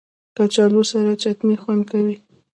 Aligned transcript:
کچالو 0.35 0.81
سره 0.91 1.11
چټني 1.21 1.55
خوند 1.61 1.83
کوي 1.91 2.15